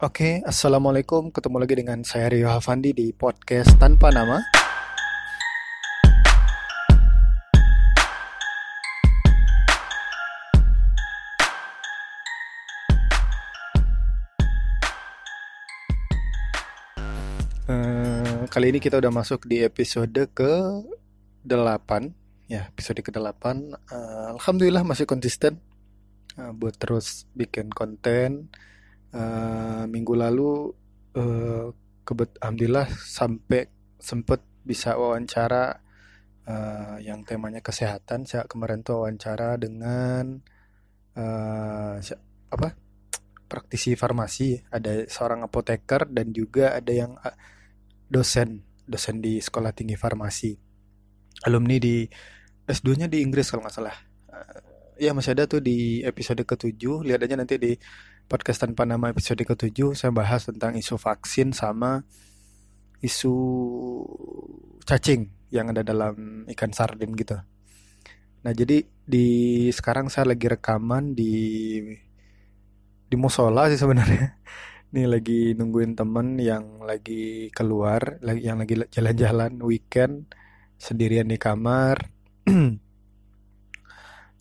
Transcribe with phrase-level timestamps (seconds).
[0.00, 1.28] Oke, Assalamualaikum.
[1.28, 4.40] Ketemu lagi dengan saya Rio Havandi di podcast Tanpa Nama.
[17.68, 20.52] Eh, kali ini kita udah masuk di episode ke
[21.44, 25.60] 8 ya episode ke 8 Eh, Alhamdulillah masih konsisten
[26.40, 28.48] eh, buat terus bikin konten
[29.10, 30.70] Eh, minggu lalu
[31.18, 31.66] eh,
[32.06, 33.66] kebet alhamdulillah sampai
[33.98, 35.82] sempet bisa wawancara
[36.46, 38.26] eh, yang temanya kesehatan.
[38.28, 40.38] Saya kemarin tuh wawancara dengan
[42.00, 42.16] si-
[42.48, 42.68] apa
[43.50, 47.18] praktisi farmasi, ada seorang apoteker dan juga ada yang
[48.08, 50.50] dosen dosen di Sekolah Tinggi Farmasi.
[51.46, 52.02] Alumni di
[52.66, 53.96] S2-nya di Inggris kalau nggak salah.
[54.34, 57.06] Eh, ya masih ada tuh di episode ke-7.
[57.06, 57.72] Lihat aja nanti di
[58.30, 62.06] podcast tanpa nama episode ke-7 saya bahas tentang isu vaksin sama
[63.02, 63.34] isu
[64.86, 67.34] cacing yang ada dalam ikan sardin gitu.
[68.46, 69.26] Nah, jadi di
[69.74, 71.34] sekarang saya lagi rekaman di
[73.10, 74.38] di musola sih sebenarnya.
[74.94, 80.30] Nih lagi nungguin temen yang lagi keluar, yang lagi jalan-jalan weekend
[80.78, 81.98] sendirian di kamar.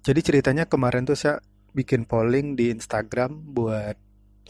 [0.06, 1.42] Jadi ceritanya kemarin tuh saya
[1.74, 3.96] bikin polling di Instagram buat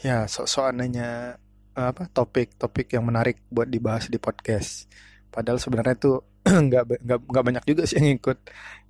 [0.00, 1.36] ya sok-sokan eh,
[1.76, 4.90] apa topik-topik yang menarik buat dibahas di podcast.
[5.30, 6.16] Padahal sebenarnya tuh
[6.68, 8.38] nggak nggak banyak juga sih yang ikut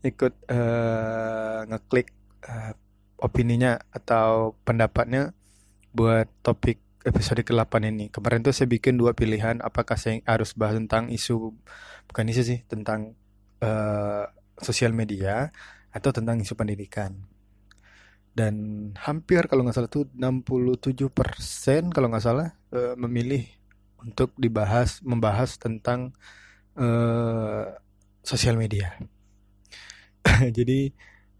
[0.06, 2.08] ikut eh, ngeklik
[2.46, 2.72] eh,
[3.20, 5.36] opininya atau pendapatnya
[5.92, 8.08] buat topik episode ke-8 ini.
[8.12, 11.52] Kemarin tuh saya bikin dua pilihan apakah saya harus bahas tentang isu
[12.08, 13.16] bukan isu sih tentang
[13.60, 14.24] eh,
[14.60, 15.52] sosial media
[15.90, 17.29] atau tentang isu pendidikan
[18.30, 18.54] dan
[18.96, 23.44] hampir kalau nggak salah tuh 67% kalau nggak salah eh, memilih
[24.00, 26.14] untuk dibahas membahas tentang
[26.78, 27.64] eh,
[28.22, 28.96] sosial media.
[30.56, 30.92] Jadi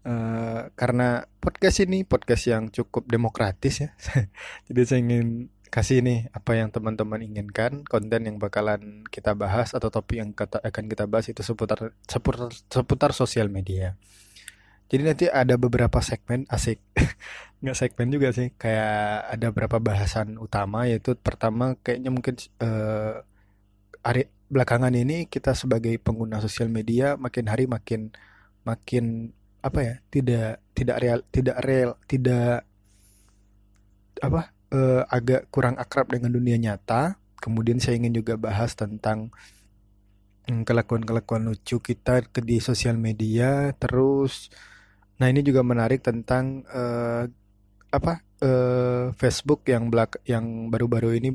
[0.05, 3.89] eh, karena podcast ini podcast yang cukup demokratis ya.
[4.67, 5.27] Jadi saya ingin
[5.71, 10.59] kasih nih apa yang teman-teman inginkan, konten yang bakalan kita bahas atau topik yang kata,
[10.59, 13.95] akan kita bahas itu seputar seputar seputar sosial media.
[14.91, 16.83] Jadi nanti ada beberapa segmen asik,
[17.63, 23.23] nggak segmen juga sih, kayak ada beberapa bahasan utama yaitu pertama kayaknya mungkin eh,
[24.03, 28.11] hari belakangan ini kita sebagai pengguna sosial media makin hari makin
[28.67, 29.31] makin
[29.63, 32.67] apa ya tidak tidak real tidak real tidak
[34.19, 37.15] apa eh, agak kurang akrab dengan dunia nyata.
[37.39, 39.31] Kemudian saya ingin juga bahas tentang
[40.51, 44.51] mm, kelakuan-kelakuan lucu kita di sosial media terus
[45.21, 47.29] Nah, ini juga menarik tentang eh,
[47.93, 51.29] apa eh, Facebook yang belak yang baru-baru ini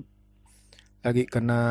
[1.07, 1.63] lagi kena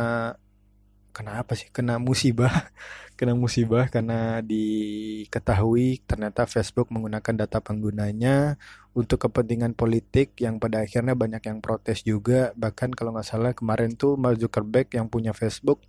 [1.12, 1.68] kena apa sih?
[1.76, 2.72] Kena musibah,
[3.20, 8.56] kena musibah karena diketahui ternyata Facebook menggunakan data penggunanya
[8.96, 12.56] untuk kepentingan politik yang pada akhirnya banyak yang protes juga.
[12.56, 15.84] Bahkan kalau nggak salah kemarin tuh Mark Zuckerberg yang punya Facebook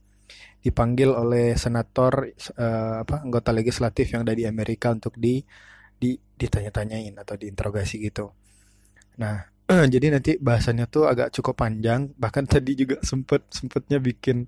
[0.58, 5.38] dipanggil oleh senator eh, apa anggota legislatif yang ada di Amerika untuk di
[6.40, 8.32] ditanya-tanyain atau diinterogasi gitu.
[9.20, 9.48] Nah,
[9.94, 12.12] jadi nanti bahasannya tuh agak cukup panjang.
[12.16, 14.46] Bahkan tadi juga sempet sempetnya bikin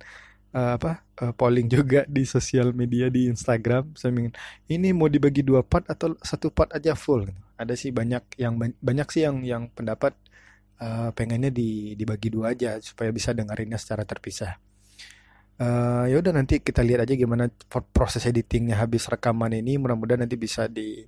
[0.57, 3.97] eh, apa eh, polling juga di sosial media di Instagram.
[3.99, 4.35] Saya ingin
[4.71, 7.29] ini mau dibagi dua part atau satu part aja full.
[7.29, 7.43] gitu.
[7.59, 10.15] Ada sih banyak yang ban- banyak sih yang yang pendapat
[10.83, 14.53] eh, pengennya di, dibagi dua aja supaya bisa dengerinnya secara terpisah.
[15.59, 19.75] Eh ya udah nanti kita lihat aja gimana pro- proses editingnya habis rekaman ini.
[19.83, 21.03] Mudah-mudahan nanti bisa di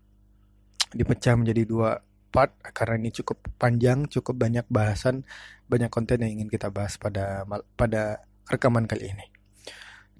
[0.95, 1.91] dipecah menjadi dua
[2.31, 5.27] part karena ini cukup panjang, cukup banyak bahasan,
[5.67, 7.43] banyak konten yang ingin kita bahas pada
[7.75, 9.27] pada rekaman kali ini.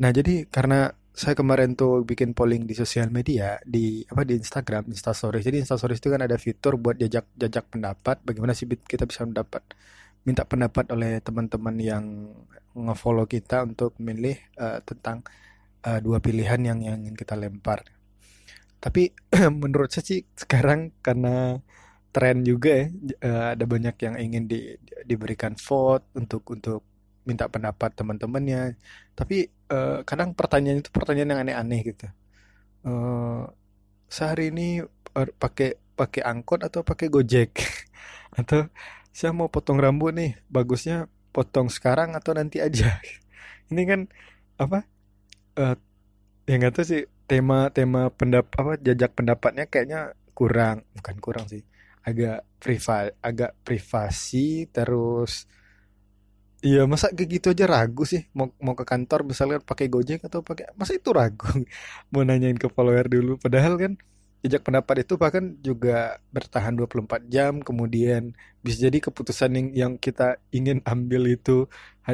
[0.03, 4.89] Nah, jadi karena saya kemarin tuh bikin polling di sosial media di apa di Instagram,
[4.91, 5.45] Instastories.
[5.45, 8.23] Jadi Instastories itu kan ada fitur buat jajak jajak pendapat.
[8.25, 9.63] Bagaimana sih kita bisa mendapat
[10.25, 12.05] minta pendapat oleh teman-teman yang
[12.77, 15.27] nge-follow kita untuk memilih eh, tentang
[15.85, 17.85] eh, dua pilihan yang yang ingin kita lempar.
[18.85, 19.01] Tapi
[19.63, 21.61] menurut saya sih sekarang karena
[22.15, 22.87] tren juga ya,
[23.27, 26.81] eh, ada banyak yang ingin di- di- diberikan vote untuk untuk
[27.29, 28.77] minta pendapat teman-temannya.
[29.19, 29.37] Tapi
[29.73, 32.07] eh, kadang pertanyaan itu pertanyaan yang aneh-aneh gitu.
[32.87, 33.41] Eh,
[34.11, 34.83] sehari ini
[35.19, 35.69] eh, pakai
[35.99, 37.51] pakai angkot atau pakai Gojek?
[38.41, 38.69] Atau
[39.15, 42.99] saya mau potong rambut nih, bagusnya potong sekarang atau nanti aja?
[43.73, 44.01] Ini kan
[44.61, 44.85] apa?
[45.61, 45.75] eh,
[46.49, 50.01] yang nggak tahu sih tema-tema pendap apa jajak pendapatnya kayaknya
[50.35, 50.83] kurang.
[50.99, 51.63] Bukan kurang sih.
[52.03, 55.47] Agak priva agak privasi terus
[56.61, 58.21] Iya, masa kayak gitu aja ragu sih.
[58.37, 61.49] Mau mau ke kantor misalnya pakai Gojek atau pakai masa itu ragu?
[62.13, 63.41] Mau nanyain ke follower dulu.
[63.41, 63.93] Padahal kan
[64.41, 68.33] jejak pendapat itu bahkan juga bertahan 24 jam kemudian
[68.65, 71.69] bisa jadi keputusan yang yang kita ingin ambil itu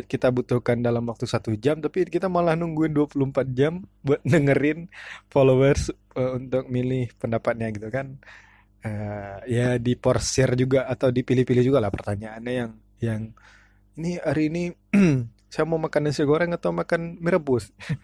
[0.05, 4.91] kita butuhkan dalam waktu satu jam tapi kita malah nungguin 24 jam buat dengerin
[5.31, 5.89] followers
[6.19, 8.21] uh, untuk milih pendapatnya gitu kan.
[8.87, 12.73] Uh, ya diporsir juga atau dipilih-pilih juga lah pertanyaannya yang
[13.03, 13.23] yang
[13.99, 14.65] ini hari ini
[15.53, 17.71] saya mau makan nasi goreng atau makan mie rebus?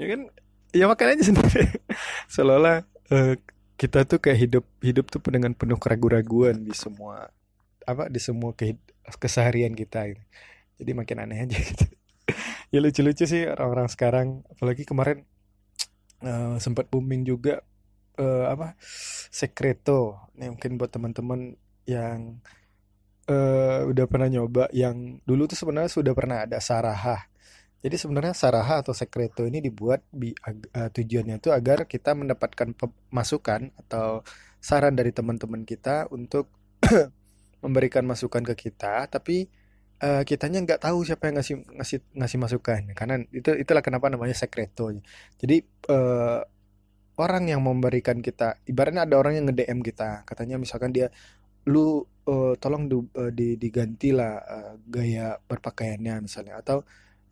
[0.00, 0.24] Ya kan?
[0.72, 1.68] Ya makan aja sendiri.
[2.32, 2.80] Seolah-olah
[3.12, 3.34] uh,
[3.76, 7.28] kita tuh kayak hidup hidup tuh dengan penuh keraguan-raguan di semua
[7.84, 8.78] apa di semua ke,
[9.20, 10.22] keseharian kita gitu.
[10.80, 11.84] jadi makin aneh aja gitu
[12.72, 15.28] ya lucu-lucu sih orang-orang sekarang apalagi kemarin
[16.24, 17.60] uh, sempat booming juga
[18.16, 18.78] uh, apa
[19.28, 22.40] sekreto nih mungkin buat teman-teman yang
[23.28, 27.28] uh, udah pernah nyoba yang dulu tuh sebenarnya sudah pernah ada Saraha.
[27.82, 32.78] Jadi sebenarnya Saraha atau Secreto ini dibuat bi, uh, tujuannya itu agar kita mendapatkan
[33.10, 34.22] masukan atau
[34.62, 36.46] saran dari teman-teman kita untuk
[37.64, 39.50] memberikan masukan ke kita, tapi
[39.98, 42.80] uh, kitanya nggak tahu siapa yang ngasih ngasih ngasih masukan.
[42.94, 44.94] Karena itu itulah kenapa namanya Secreto.
[45.42, 46.38] Jadi uh,
[47.18, 51.10] orang yang memberikan kita, ibaratnya ada orang yang nge-DM kita, katanya misalkan dia
[51.66, 56.82] lu uh, tolong du, uh, di, digantilah uh, gaya berpakaiannya misalnya atau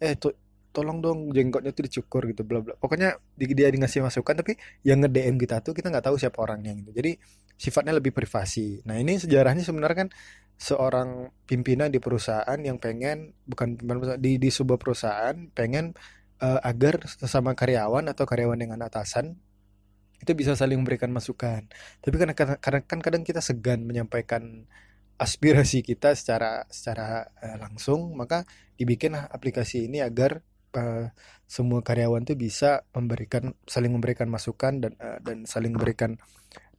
[0.01, 0.33] eh to,
[0.71, 2.75] tolong dong jenggotnya tuh dicukur gitu bla bla.
[2.79, 4.57] Pokoknya dia ngasih masukan tapi
[4.87, 6.91] yang nge DM kita tuh kita nggak tahu siapa orangnya gitu.
[6.95, 7.19] Jadi
[7.61, 8.81] sifatnya lebih privasi.
[8.89, 10.11] Nah ini sejarahnya sebenarnya kan
[10.61, 13.77] seorang pimpinan di perusahaan yang pengen bukan
[14.21, 15.97] di di sebuah perusahaan pengen
[16.41, 19.37] uh, agar sesama karyawan atau karyawan dengan atasan
[20.21, 21.65] itu bisa saling memberikan masukan.
[22.05, 24.69] Tapi karena kadang kan kadang kita segan menyampaikan
[25.21, 28.49] aspirasi kita secara secara uh, langsung, maka
[28.81, 30.41] dibikin aplikasi ini agar
[30.73, 31.13] uh,
[31.45, 36.17] semua karyawan tuh bisa memberikan saling memberikan masukan dan uh, dan saling memberikan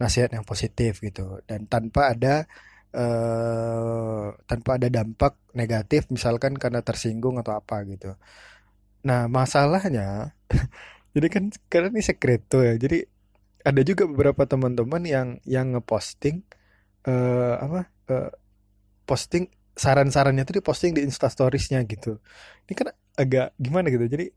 [0.02, 2.50] nasihat yang positif gitu dan tanpa ada
[2.98, 8.18] uh, tanpa ada dampak negatif misalkan karena tersinggung atau apa gitu.
[9.06, 10.34] Nah masalahnya
[11.16, 13.06] jadi kan karena ini sekreto ya jadi
[13.62, 16.42] ada juga beberapa teman-teman yang yang ngeposting
[17.06, 18.30] uh, apa uh,
[19.08, 22.20] posting saran-sarannya tuh diposting di instastoriesnya gitu.
[22.68, 24.32] Ini kan agak gimana gitu jadi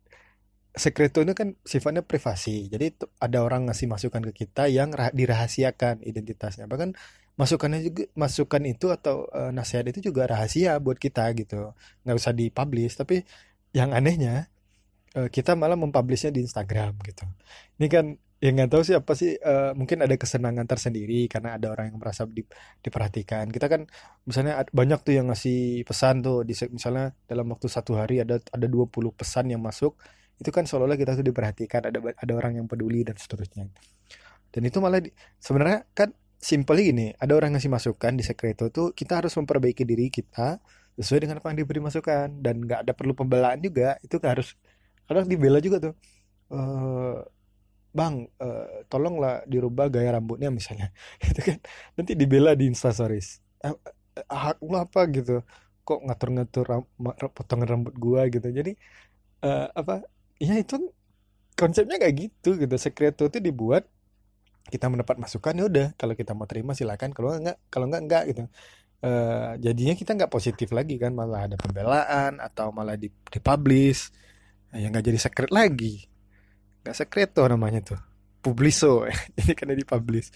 [0.74, 2.90] sekreto ini kan sifatnya privasi jadi
[3.22, 6.66] ada orang ngasih masukan ke kita yang dirahasiakan identitasnya.
[6.66, 6.94] Bahkan
[7.34, 11.74] masukannya juga masukan itu atau uh, nasihat itu juga rahasia buat kita gitu.
[12.06, 13.22] Nggak usah dipublish tapi
[13.74, 14.50] yang anehnya
[15.18, 17.26] uh, kita malah mempublishnya di Instagram gitu.
[17.78, 18.06] Ini kan
[18.44, 21.96] ya nggak tahu sih apa sih uh, mungkin ada kesenangan tersendiri karena ada orang yang
[21.96, 22.44] merasa di,
[22.84, 23.48] diperhatikan.
[23.48, 23.88] Kita kan
[24.28, 28.66] misalnya banyak tuh yang ngasih pesan tuh di misalnya dalam waktu satu hari ada ada
[28.68, 29.96] 20 pesan yang masuk
[30.36, 33.64] itu kan seolah-olah kita tuh diperhatikan ada ada orang yang peduli dan seterusnya.
[34.52, 35.00] Dan itu malah
[35.40, 40.12] sebenarnya kan simple gini ada orang ngasih masukan di sekreto tuh kita harus memperbaiki diri
[40.12, 40.60] kita
[41.00, 44.52] sesuai dengan apa yang diberi masukan dan nggak ada perlu pembelaan juga itu harus
[45.08, 45.94] harus dibela juga tuh.
[46.52, 47.24] Uh,
[47.94, 50.90] bang uh, tolonglah dirubah gaya rambutnya misalnya.
[51.22, 51.58] Itu kan.
[51.94, 53.70] Nanti dibela di instastories eh,
[54.18, 55.06] eh, hak lo apa?
[55.06, 55.40] Gitu.
[55.86, 56.82] Kok ngatur-ngatur ram
[57.30, 58.26] potongan rambut gua?
[58.26, 58.50] Gitu.
[58.50, 58.74] Jadi
[59.46, 60.02] uh, apa
[60.42, 60.90] ya itu
[61.54, 62.74] konsepnya kayak gitu gitu.
[62.76, 63.86] Sekreto itu dibuat
[64.68, 65.86] kita mendapat masukan ya udah.
[65.94, 67.14] Kalau kita mau terima silakan.
[67.14, 68.42] Kalau enggak kalau enggak enggak gitu.
[69.04, 71.14] Uh, jadinya kita nggak positif lagi kan.
[71.14, 74.10] Malah ada pembelaan atau malah di dipublish.
[74.74, 76.13] Ya nggak jadi secret lagi
[76.84, 78.00] nggak sekreto namanya tuh.
[78.44, 79.08] Publiso.
[79.40, 80.28] Ini kan di publish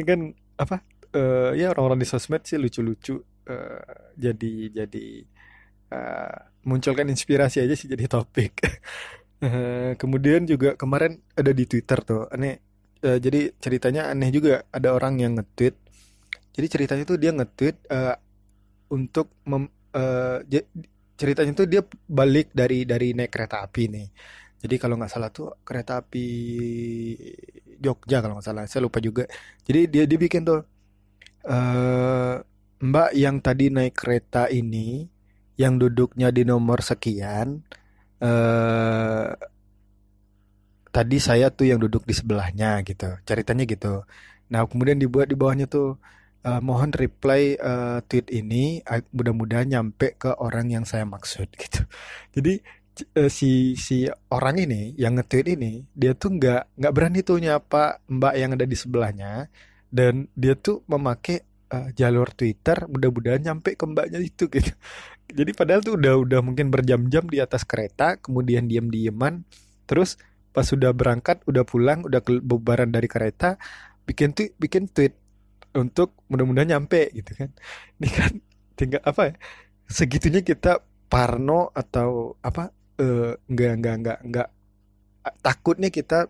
[0.00, 0.20] ini kan
[0.60, 0.76] apa
[1.16, 3.20] uh, ya orang-orang di sosmed sih lucu-lucu
[3.52, 5.06] uh, jadi jadi
[5.92, 8.64] uh, munculkan inspirasi aja sih jadi topik.
[9.44, 12.60] Uh, kemudian juga kemarin ada di Twitter tuh aneh
[13.04, 15.76] uh, jadi ceritanya aneh juga ada orang yang nge-tweet.
[16.50, 18.16] Jadi ceritanya tuh dia nge-tweet uh,
[18.90, 20.40] untuk mem, uh,
[21.14, 24.08] ceritanya tuh dia balik dari dari naik kereta api nih
[24.60, 26.26] jadi kalau nggak salah tuh kereta api
[27.80, 29.24] Jogja kalau nggak salah, saya lupa juga.
[29.64, 30.60] Jadi dia dibikin tuh
[31.48, 32.36] uh,
[32.80, 35.08] Mbak yang tadi naik kereta ini,
[35.56, 37.64] yang duduknya di nomor sekian,
[38.20, 39.32] uh,
[40.92, 44.04] tadi saya tuh yang duduk di sebelahnya gitu, ceritanya gitu.
[44.52, 45.96] Nah kemudian dibuat di bawahnya tuh
[46.44, 51.84] uh, mohon reply uh, tweet ini mudah-mudahan nyampe ke orang yang saya maksud gitu.
[52.36, 52.60] Jadi
[53.16, 58.02] uh, si si orang ini yang nge-tweet ini dia tuh nggak nggak berani tuh nyapa
[58.08, 59.50] mbak yang ada di sebelahnya.
[59.90, 61.42] Dan dia tuh memakai
[61.74, 64.72] uh, jalur Twitter mudah-mudahan nyampe ke mbaknya itu gitu.
[65.30, 69.46] Jadi padahal tuh udah udah mungkin berjam-jam di atas kereta kemudian diam-diaman
[69.86, 70.18] terus
[70.50, 73.54] pas sudah berangkat udah pulang udah kebubaran dari kereta
[74.02, 75.14] bikin tweet bikin tweet
[75.78, 77.50] untuk mudah-mudahan nyampe gitu kan.
[78.02, 78.32] Ini kan
[78.74, 79.34] tinggal apa ya
[79.90, 84.48] segitunya kita parno atau apa uh, nggak nggak nggak nggak
[85.40, 86.28] takutnya kita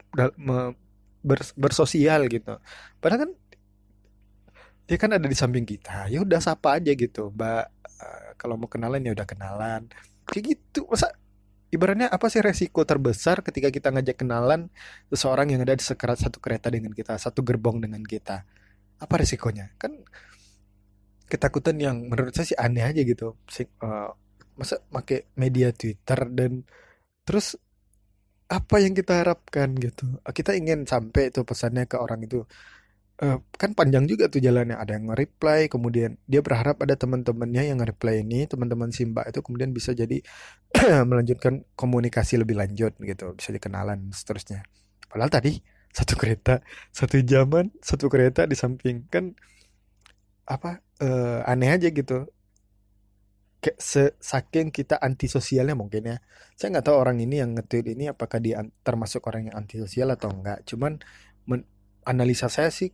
[1.21, 2.63] ber, bersosial gitu
[3.03, 3.31] padahal kan
[4.87, 7.67] dia kan ada di samping kita ya udah sapa aja gitu mbak
[7.99, 9.87] uh, kalau mau kenalan ya udah kenalan
[10.27, 11.15] kayak gitu masa
[11.71, 14.69] ibaratnya apa sih resiko terbesar ketika kita ngajak kenalan
[15.09, 18.43] seseorang yang ada di sekerat satu kereta dengan kita, satu gerbong dengan kita?
[18.99, 19.71] Apa resikonya?
[19.79, 20.03] Kan
[21.31, 23.39] ketakutan yang menurut saya sih aneh aja gitu.
[23.81, 24.11] Uh,
[24.61, 26.69] masa pakai media Twitter dan
[27.25, 27.57] terus
[28.51, 30.19] apa yang kita harapkan gitu?
[30.27, 32.43] Kita ingin sampai itu pesannya ke orang itu.
[33.21, 34.75] Uh, kan panjang juga tuh jalannya.
[34.75, 39.71] Ada yang nge-reply kemudian dia berharap ada teman-temannya yang nge-reply ini teman-teman Simba itu kemudian
[39.71, 40.19] bisa jadi
[41.11, 44.67] melanjutkan komunikasi lebih lanjut gitu bisa dikenalan seterusnya.
[45.07, 45.63] Padahal tadi
[45.95, 49.07] satu kereta satu jaman satu kereta di samping.
[49.13, 49.37] Kan
[50.51, 52.27] apa uh, aneh aja gitu
[53.61, 53.79] kayak
[54.19, 56.17] saking kita antisosialnya mungkin ya.
[56.57, 60.33] Saya nggak tahu orang ini yang nge-tweet ini apakah dia termasuk orang yang antisosial atau
[60.33, 60.97] enggak cuman
[62.09, 62.89] analisa saya sih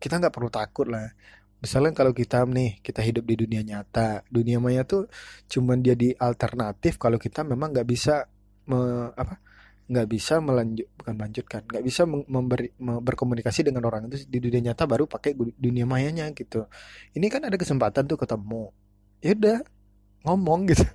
[0.00, 1.12] kita nggak perlu takut lah.
[1.58, 5.10] Misalnya kalau kita nih kita hidup di dunia nyata dunia maya tuh
[5.50, 8.30] cuman jadi alternatif kalau kita memang nggak bisa
[8.70, 9.42] me, apa
[9.88, 14.70] nggak bisa melanjut bukan melanjutkan nggak bisa memberi me, berkomunikasi dengan orang itu di dunia
[14.70, 16.70] nyata baru pakai dunia mayanya gitu.
[17.16, 18.70] Ini kan ada kesempatan tuh ketemu
[19.24, 19.58] ya udah
[20.26, 20.86] ngomong gitu.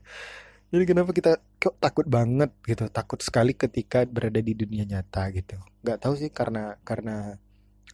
[0.74, 5.62] Jadi kenapa kita kok takut banget gitu takut sekali ketika berada di dunia nyata gitu.
[5.86, 7.38] Nggak tahu sih karena karena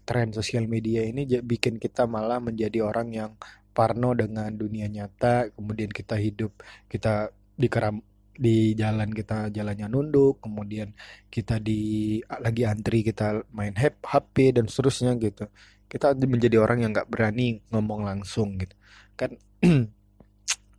[0.08, 3.32] tren sosial media ini bikin kita malah menjadi orang yang
[3.76, 6.52] parno dengan dunia nyata kemudian kita hidup
[6.90, 8.02] kita di keram
[8.40, 10.96] di jalan kita jalannya nunduk kemudian
[11.28, 15.52] kita di lagi antri kita main HP dan seterusnya gitu.
[15.92, 18.74] Kita menjadi orang yang nggak berani ngomong langsung gitu.
[19.20, 19.36] Kan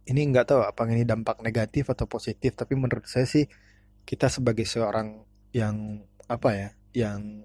[0.08, 3.44] ini nggak tahu apa ini dampak negatif atau positif tapi menurut saya sih
[4.08, 5.20] kita sebagai seorang
[5.52, 7.44] yang apa ya yang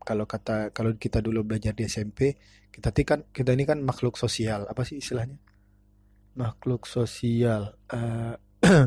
[0.00, 2.36] kalau kata kalau kita dulu belajar di SMP
[2.70, 4.64] kita kan kita ini kan makhluk sosial.
[4.70, 5.36] Apa sih istilahnya?
[6.38, 7.74] Makhluk sosial.
[7.90, 8.38] Uh,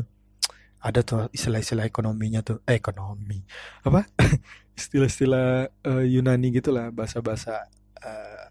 [0.86, 2.64] ada tuh istilah-istilah ekonominya tuh.
[2.64, 3.44] Eh, ekonomi.
[3.84, 4.08] Apa?
[4.78, 7.70] Istilah-istilah uh, Yunani gitulah bahasa-bahasa
[8.02, 8.44] uh,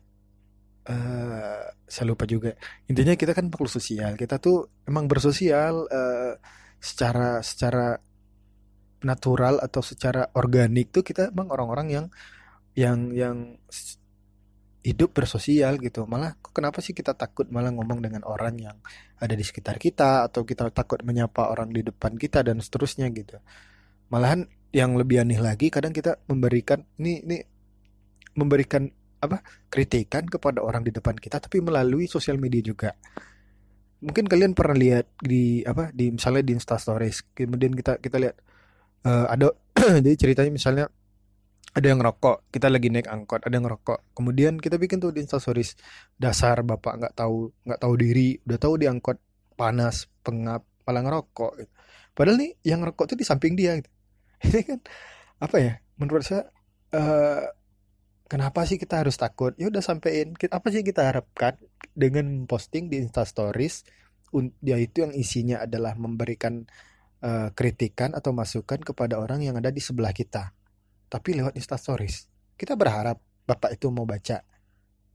[0.90, 2.56] uh, saya lupa juga.
[2.90, 4.16] Intinya kita kan makhluk sosial.
[4.20, 6.34] Kita tuh emang bersosial uh,
[6.80, 7.96] secara secara
[9.04, 12.06] natural atau secara organik tuh kita emang orang-orang yang
[12.74, 13.38] yang yang
[14.84, 16.04] hidup bersosial gitu.
[16.04, 18.78] Malah kenapa sih kita takut malah ngomong dengan orang yang
[19.20, 23.40] ada di sekitar kita atau kita takut menyapa orang di depan kita dan seterusnya gitu.
[24.12, 27.38] Malahan yang lebih aneh lagi kadang kita memberikan ini ini
[28.34, 28.90] memberikan
[29.24, 29.40] apa
[29.72, 32.92] kritikan kepada orang di depan kita tapi melalui sosial media juga
[34.04, 38.36] mungkin kalian pernah lihat di apa di misalnya di Insta Stories kemudian kita kita lihat
[39.08, 39.56] uh, ada
[40.06, 40.86] jadi ceritanya misalnya
[41.74, 45.26] ada yang rokok kita lagi naik angkot ada yang rokok kemudian kita bikin tuh di
[45.26, 45.74] instastories
[46.20, 49.18] dasar bapak nggak tahu nggak tahu diri udah tahu di angkot
[49.58, 51.72] panas pengap malah ngerokok gitu.
[52.14, 53.90] padahal nih yang rokok tuh di samping dia gitu.
[54.52, 54.80] ini kan
[55.42, 56.52] apa ya menurut saya
[56.94, 57.48] uh,
[58.34, 61.54] kenapa sih kita harus takut ya udah sampein apa sih kita harapkan
[61.94, 63.86] dengan posting di instastories
[64.66, 66.66] ya itu yang isinya adalah memberikan
[67.22, 70.50] uh, kritikan atau masukan kepada orang yang ada di sebelah kita
[71.14, 72.26] tapi lewat instastories.
[72.58, 74.42] Kita berharap Bapak itu mau baca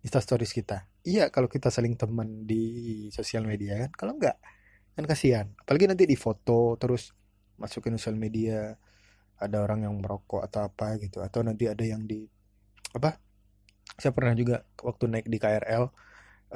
[0.06, 0.86] instastories kita.
[1.02, 3.90] Iya, kalau kita saling teman di sosial media kan.
[3.98, 4.38] Kalau enggak,
[4.94, 5.46] kan kasihan.
[5.58, 7.10] Apalagi nanti di foto terus
[7.58, 8.78] masukin sosial media
[9.42, 12.30] ada orang yang merokok atau apa gitu atau nanti ada yang di
[12.98, 13.22] apa
[13.98, 15.90] saya pernah juga waktu naik di KRL uh,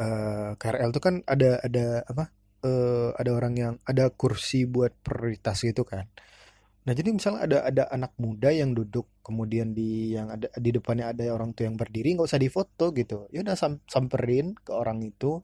[0.02, 2.24] eh, KRL itu kan ada ada apa
[2.66, 6.06] uh, ada orang yang ada kursi buat prioritas gitu kan
[6.82, 11.14] Nah, jadi misalnya ada ada anak muda yang duduk, kemudian di yang ada di depannya
[11.14, 13.30] ada orang tua yang berdiri, nggak usah difoto gitu.
[13.30, 15.38] Ya udah sam, samperin ke orang itu,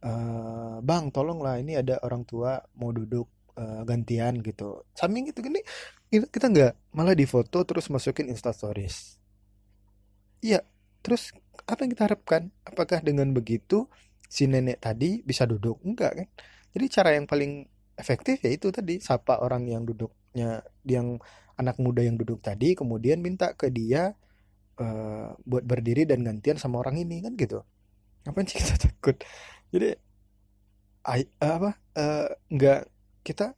[0.00, 3.28] uh, bang, tolonglah ini ada orang tua mau duduk
[3.60, 4.88] uh, gantian gitu.
[4.96, 5.60] Samping gitu gini,
[6.08, 9.19] kita nggak malah difoto terus masukin Insta Stories.
[10.40, 10.64] Iya,
[11.04, 11.32] terus
[11.68, 12.42] apa yang kita harapkan?
[12.64, 13.88] Apakah dengan begitu
[14.26, 15.80] si nenek tadi bisa duduk?
[15.84, 16.28] Enggak kan?
[16.72, 17.66] Jadi cara yang paling
[18.00, 21.20] efektif ya itu tadi sapa orang yang duduk nya yang
[21.60, 24.16] anak muda yang duduk tadi kemudian minta ke dia
[24.80, 27.60] uh, buat berdiri dan gantian sama orang ini kan gitu
[28.24, 29.16] ngapain sih kita takut
[29.68, 30.00] jadi
[31.04, 32.80] I, apa uh, nggak
[33.20, 33.52] kita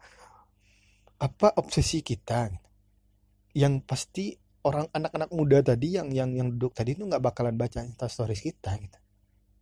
[1.23, 2.51] apa obsesi kita
[3.55, 7.83] yang pasti orang anak-anak muda tadi yang yang yang duduk tadi itu nggak bakalan baca
[7.83, 8.99] instastories kita gitu.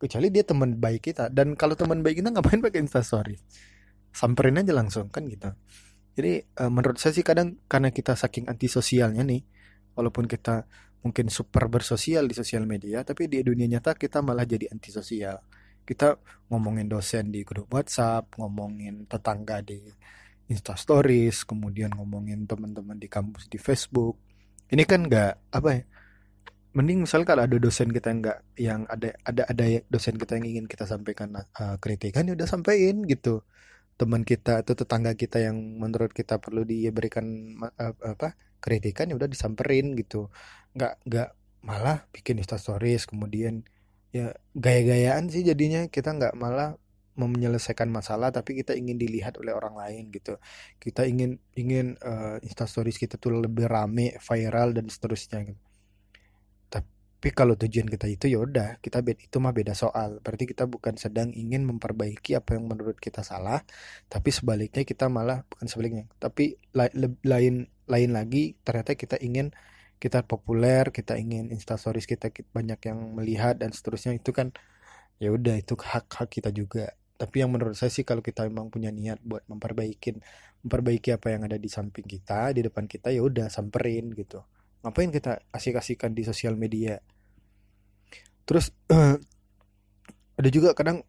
[0.01, 1.29] Kecuali dia teman baik kita.
[1.29, 3.41] Dan kalau teman baik kita ngapain pakai instastories
[4.11, 5.51] samperin aja langsung kan gitu.
[6.19, 9.43] Jadi uh, menurut saya sih kadang karena kita saking antisosialnya nih
[9.95, 10.67] walaupun kita
[11.01, 15.41] mungkin super bersosial di sosial media tapi di dunia nyata kita malah jadi antisosial.
[15.87, 16.19] Kita
[16.53, 19.81] ngomongin dosen di grup WhatsApp ngomongin tetangga di
[20.51, 24.30] Insta Stories kemudian ngomongin teman-teman di kampus di Facebook
[24.71, 25.83] ini kan nggak apa ya
[26.71, 30.47] mending misalnya kalau ada dosen kita yang nggak yang ada ada ada dosen kita yang
[30.47, 33.43] ingin kita sampaikan uh, kritikan ya udah sampaikan gitu.
[33.99, 37.27] Teman kita atau tetangga kita yang menurut kita perlu diberikan
[37.59, 40.31] uh, apa kritikan ya udah disamperin gitu.
[40.79, 41.29] Nggak nggak
[41.67, 43.67] malah bikin stories kemudian
[44.15, 45.91] ya gaya-gayaan sih jadinya.
[45.91, 46.79] Kita nggak malah
[47.29, 50.39] menyelesaikan masalah tapi kita ingin dilihat oleh orang lain gitu.
[50.79, 55.61] Kita ingin ingin uh, instastories kita tuh lebih rame viral dan seterusnya gitu.
[57.21, 60.25] Tapi kalau tujuan kita itu ya udah kita beda itu mah beda soal.
[60.25, 63.61] Berarti kita bukan sedang ingin memperbaiki apa yang menurut kita salah
[64.09, 69.53] tapi sebaliknya kita malah bukan sebaliknya tapi lain lain lagi ternyata kita ingin
[70.01, 74.17] kita populer kita ingin instastories kita banyak yang melihat dan seterusnya.
[74.17, 74.57] Itu kan
[75.21, 78.73] ya udah itu hak hak kita juga tapi yang menurut saya sih kalau kita memang
[78.73, 80.25] punya niat buat memperbaikin
[80.65, 84.41] memperbaiki apa yang ada di samping kita di depan kita ya udah samperin gitu.
[84.81, 86.97] Ngapain kita asik-asikan di sosial media?
[88.49, 88.73] Terus
[90.41, 91.05] ada juga kadang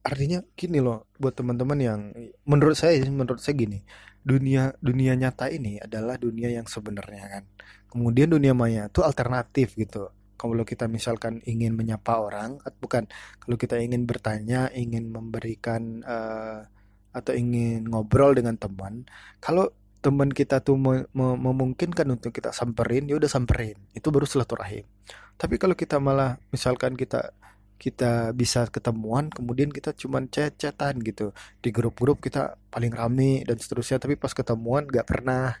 [0.00, 2.00] artinya gini loh buat teman-teman yang
[2.48, 3.84] menurut saya menurut saya gini
[4.24, 7.44] dunia dunia nyata ini adalah dunia yang sebenarnya kan.
[7.92, 10.08] Kemudian dunia maya itu alternatif gitu
[10.38, 13.10] kalau kita misalkan ingin menyapa orang bukan
[13.42, 16.62] kalau kita ingin bertanya ingin memberikan uh,
[17.10, 19.02] atau ingin ngobrol dengan teman
[19.42, 19.68] kalau
[19.98, 20.78] teman kita tuh
[21.18, 23.74] memungkinkan untuk kita samperin ya udah samperin.
[23.90, 24.86] Itu baru silaturahim.
[25.34, 27.34] Tapi kalau kita malah misalkan kita
[27.78, 31.34] kita bisa ketemuan kemudian kita cuman chat-chatan gitu.
[31.58, 35.58] Di grup-grup kita paling rame dan seterusnya tapi pas ketemuan nggak pernah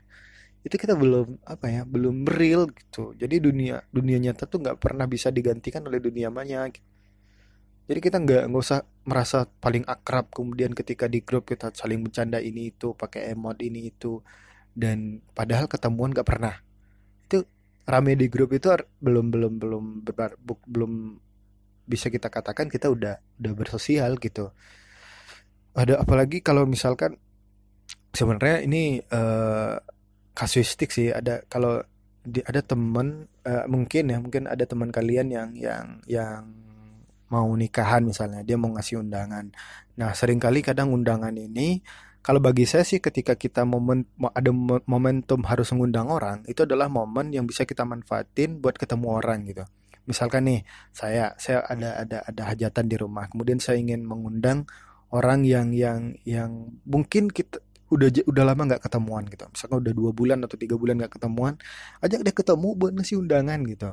[0.66, 3.14] itu kita belum apa ya belum real gitu.
[3.14, 6.84] Jadi dunia dunia nyata tuh nggak pernah bisa digantikan oleh dunia maya gitu.
[7.88, 12.36] Jadi kita nggak nggak usah merasa paling akrab kemudian ketika di grup kita saling bercanda
[12.36, 14.20] ini itu pakai emot ini itu
[14.76, 16.60] dan padahal ketemuan nggak pernah.
[17.24, 17.48] Itu
[17.88, 18.68] rame di grup itu
[19.00, 19.84] belum belum belum
[20.68, 20.92] belum
[21.88, 24.52] bisa kita katakan kita udah udah bersosial gitu.
[25.72, 27.16] Ada apalagi kalau misalkan
[28.12, 29.80] sebenarnya ini uh,
[30.38, 31.10] kasuistik sih.
[31.10, 31.82] Ada kalau
[32.22, 36.46] di, ada temen uh, mungkin ya mungkin ada teman kalian yang yang yang
[37.28, 39.50] mau nikahan misalnya dia mau ngasih undangan.
[39.98, 41.82] Nah sering kali kadang undangan ini
[42.22, 44.04] kalau bagi saya sih ketika kita momen
[44.36, 44.50] ada
[44.84, 49.64] momentum harus mengundang orang itu adalah momen yang bisa kita manfaatin buat ketemu orang gitu.
[50.08, 50.60] Misalkan nih
[50.94, 54.64] saya saya ada ada ada hajatan di rumah kemudian saya ingin mengundang
[55.12, 59.44] orang yang yang yang mungkin kita udah udah lama nggak ketemuan gitu.
[59.48, 61.56] Misalkan udah dua bulan atau tiga bulan nggak ketemuan
[62.04, 63.90] ajak dia ketemu buat ngasih undangan gitu.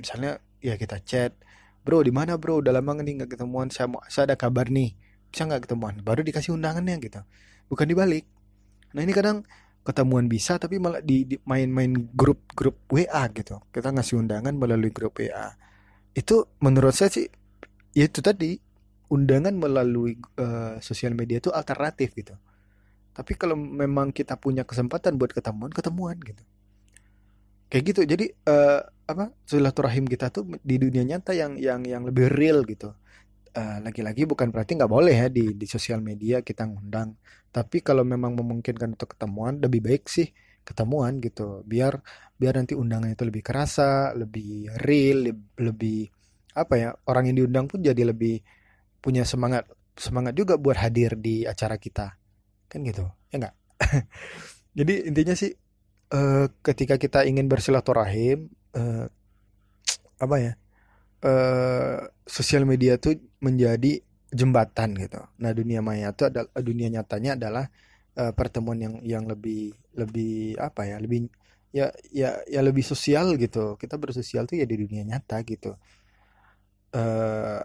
[0.00, 1.36] Misalnya ya kita chat
[1.84, 2.60] bro di mana bro?
[2.60, 3.68] Udah lama nih nggak ketemuan.
[3.68, 4.96] Saya mau saya ada kabar nih.
[5.30, 7.20] Bisa nggak ketemuan baru dikasih undangannya gitu.
[7.68, 8.24] Bukan dibalik.
[8.96, 9.46] Nah ini kadang
[9.80, 13.60] ketemuan bisa tapi malah di, di main-main grup-grup WA gitu.
[13.70, 15.54] Kita ngasih undangan melalui grup WA
[16.14, 17.26] itu menurut saya sih
[17.94, 18.58] ya itu tadi
[19.10, 22.34] undangan melalui uh, sosial media itu alternatif gitu
[23.20, 26.40] tapi kalau memang kita punya kesempatan buat ketemuan ketemuan gitu.
[27.68, 28.00] Kayak gitu.
[28.08, 32.96] Jadi uh, apa silaturahim kita tuh di dunia nyata yang yang yang lebih real gitu.
[33.52, 37.12] Uh, lagi-lagi bukan berarti nggak boleh ya di di sosial media kita ngundang.
[37.52, 40.32] Tapi kalau memang memungkinkan untuk ketemuan lebih baik sih
[40.64, 41.60] ketemuan gitu.
[41.68, 42.00] Biar
[42.40, 45.28] biar nanti undangan itu lebih kerasa lebih real
[45.60, 46.08] lebih
[46.56, 48.40] apa ya orang yang diundang pun jadi lebih
[49.04, 52.19] punya semangat semangat juga buat hadir di acara kita
[52.70, 53.04] kan gitu
[53.34, 53.54] ya enggak
[54.78, 55.50] jadi intinya sih
[56.14, 58.46] uh, ketika kita ingin bersilaturahim
[58.78, 59.10] uh,
[60.20, 60.52] apa ya
[61.24, 65.20] uh, sosial media tuh menjadi jembatan gitu.
[65.42, 67.64] Nah dunia maya itu adalah dunia nyatanya adalah
[68.14, 71.26] uh, pertemuan yang yang lebih lebih apa ya lebih
[71.74, 73.74] ya ya ya lebih sosial gitu.
[73.74, 75.74] Kita bersosial tuh ya di dunia nyata gitu.
[76.94, 77.62] Uh,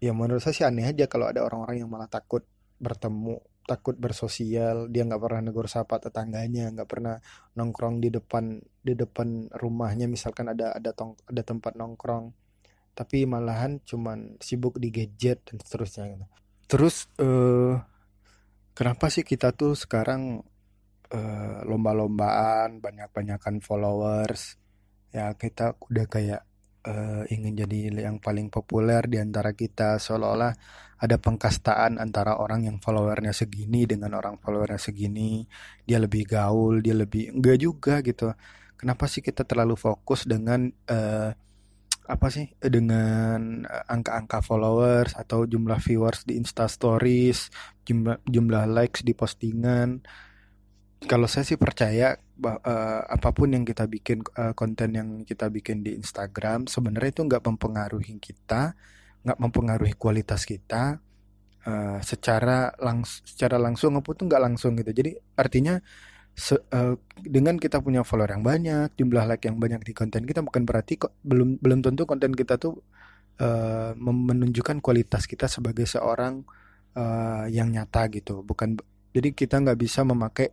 [0.00, 2.44] ya menurut saya sih aneh aja kalau ada orang-orang yang malah takut
[2.76, 7.18] bertemu takut bersosial dia nggak pernah negur sapa tetangganya nggak pernah
[7.58, 12.30] nongkrong di depan di depan rumahnya misalkan ada ada tong ada tempat nongkrong
[12.94, 16.26] tapi malahan cuman sibuk di gadget dan seterusnya gitu.
[16.70, 17.76] terus uh,
[18.72, 20.46] kenapa sih kita tuh sekarang
[21.10, 24.56] uh, lomba-lombaan banyak-banyakan followers
[25.10, 26.45] ya kita udah kayak
[26.86, 30.54] uh, ingin jadi yang paling populer di antara kita seolah-olah
[30.96, 35.44] ada pengkastaan antara orang yang followernya segini dengan orang followernya segini.
[35.84, 38.32] Dia lebih gaul dia lebih enggak juga gitu.
[38.78, 41.30] Kenapa sih kita terlalu fokus dengan uh,
[42.06, 47.50] apa sih dengan angka-angka followers atau jumlah viewers di Insta Stories
[47.82, 50.06] jumlah jumlah likes di postingan
[51.04, 55.52] kalau saya sih percaya bah, uh, apa pun yang kita bikin uh, konten yang kita
[55.52, 58.72] bikin di Instagram sebenarnya itu nggak mempengaruhi kita,
[59.20, 60.96] nggak mempengaruhi kualitas kita
[61.68, 64.92] uh, secara langs secara langsung maupun nggak langsung gitu.
[64.96, 65.76] Jadi artinya
[66.36, 70.40] se uh, dengan kita punya follower yang banyak, jumlah like yang banyak di konten kita
[70.40, 72.80] bukan berarti kok belum belum tentu konten kita tuh
[73.40, 76.40] uh, menunjukkan kualitas kita sebagai seorang
[76.96, 78.40] uh, yang nyata gitu.
[78.44, 78.80] Bukan
[79.12, 80.52] jadi kita nggak bisa memakai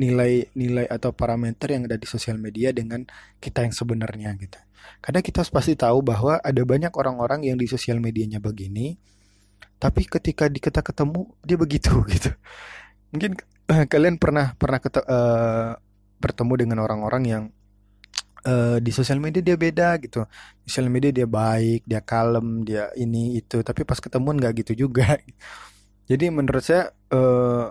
[0.00, 3.04] nilai-nilai atau parameter yang ada di sosial media dengan
[3.36, 4.56] kita yang sebenarnya gitu.
[5.04, 8.96] Karena kita pasti tahu bahwa ada banyak orang-orang yang di sosial medianya begini,
[9.76, 12.32] tapi ketika di kita ketemu dia begitu gitu.
[13.12, 13.36] Mungkin
[13.68, 15.76] uh, kalian pernah pernah kete, uh,
[16.16, 17.44] bertemu dengan orang-orang yang
[18.48, 20.24] uh, di sosial media dia beda gitu.
[20.64, 25.20] Sosial media dia baik, dia kalem, dia ini itu, tapi pas ketemuan nggak gitu juga.
[26.10, 27.70] Jadi menurut saya uh,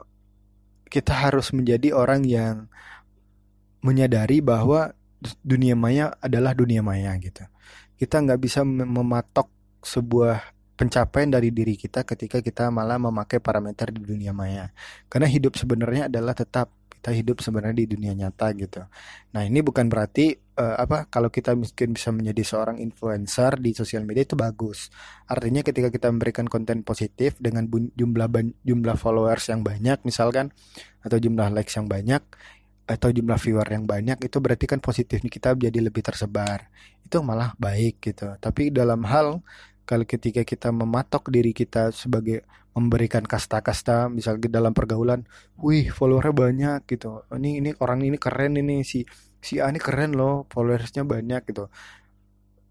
[0.89, 2.67] kita harus menjadi orang yang
[3.85, 4.91] menyadari bahwa
[5.45, 7.45] dunia maya adalah dunia maya gitu.
[7.95, 9.47] Kita nggak bisa mematok
[9.85, 14.71] sebuah pencapaian dari diri kita ketika kita malah memakai parameter di dunia maya.
[15.11, 18.83] Karena hidup sebenarnya adalah tetap kita hidup sebenarnya di dunia nyata gitu.
[19.31, 24.03] Nah ini bukan berarti uh, apa kalau kita mungkin bisa menjadi seorang influencer di sosial
[24.03, 24.91] media itu bagus.
[25.31, 28.27] Artinya ketika kita memberikan konten positif dengan jumlah
[28.67, 30.51] jumlah followers yang banyak misalkan
[30.99, 32.19] atau jumlah likes yang banyak
[32.83, 36.67] atau jumlah viewer yang banyak itu berarti kan positif kita jadi lebih tersebar.
[36.99, 38.35] Itu malah baik gitu.
[38.43, 39.39] Tapi dalam hal
[39.89, 42.45] kalau ketika kita mematok diri kita sebagai
[42.77, 45.25] memberikan kasta-kasta misalnya dalam pergaulan,
[45.57, 47.25] wih followernya banyak gitu.
[47.33, 49.01] Ini ini orang ini keren ini si
[49.41, 51.73] si A ini keren loh, followersnya banyak gitu.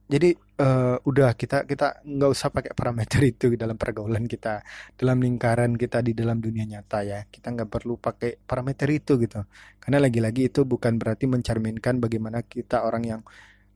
[0.09, 0.31] Jadi
[0.63, 4.63] uh, udah kita kita nggak usah pakai parameter itu dalam pergaulan kita,
[4.95, 7.27] dalam lingkaran kita di dalam dunia nyata ya.
[7.27, 9.43] Kita nggak perlu pakai parameter itu gitu.
[9.83, 13.21] Karena lagi-lagi itu bukan berarti mencerminkan bagaimana kita orang yang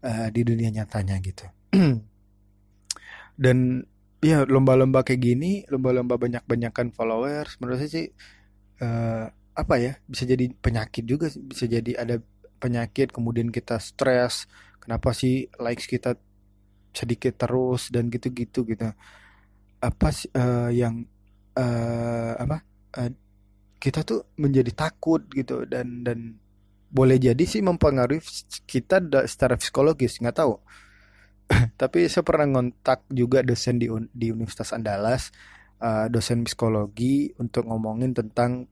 [0.06, 1.44] uh, di dunia nyatanya gitu.
[3.38, 3.86] dan
[4.22, 8.06] ya lomba-lomba kayak gini lomba-lomba banyak-banyakan followers menurut saya sih
[8.84, 12.22] uh, apa ya bisa jadi penyakit juga bisa jadi ada
[12.62, 14.46] penyakit kemudian kita stres
[14.78, 16.14] kenapa sih likes kita
[16.92, 18.92] sedikit terus dan gitu-gitu gitu.
[19.82, 21.02] Apa sih uh, yang
[21.56, 22.62] uh, apa
[23.00, 23.10] uh,
[23.82, 25.64] kita tuh menjadi takut gitu.
[25.66, 26.36] Dan dan
[26.92, 28.20] boleh jadi sih mempengaruhi
[28.68, 30.60] kita secara psikologis nggak tahu
[31.80, 35.30] tapi saya pernah ngontak juga dosen di di Universitas Andalas
[35.82, 38.70] uh, dosen psikologi untuk ngomongin tentang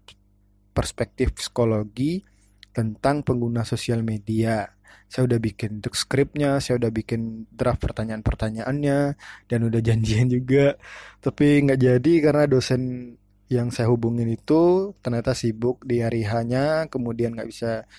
[0.70, 2.22] perspektif psikologi
[2.70, 4.70] tentang pengguna sosial media.
[5.10, 8.98] Saya udah bikin skripnya, saya udah bikin draft pertanyaan-pertanyaannya,
[9.50, 10.78] dan udah janjian juga.
[11.18, 13.14] Tapi nggak jadi karena dosen
[13.50, 17.90] yang saya hubungin itu ternyata sibuk di hari hanya, kemudian nggak bisa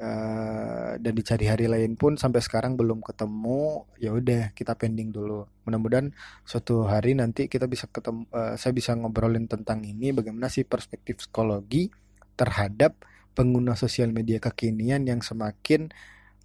[0.00, 3.84] uh, dan dicari hari lain pun sampai sekarang belum ketemu.
[4.00, 5.48] Ya udah kita pending dulu.
[5.64, 6.12] Mudah-mudahan
[6.44, 11.24] suatu hari nanti kita bisa ketemu uh, saya bisa ngobrolin tentang ini bagaimana sih perspektif
[11.24, 11.88] psikologi
[12.36, 13.00] terhadap
[13.36, 15.92] pengguna sosial media kekinian yang semakin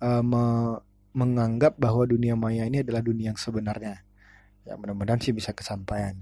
[0.03, 0.43] uh, me
[1.11, 3.99] menganggap bahwa dunia maya ini adalah dunia yang sebenarnya.
[4.63, 6.15] Ya mudah-mudahan sih bisa kesampaian.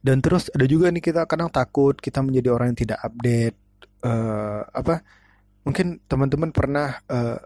[0.00, 3.56] Dan terus ada juga nih kita kadang takut kita menjadi orang yang tidak update
[4.04, 5.04] uh, apa
[5.70, 7.38] mungkin teman-teman pernah uh,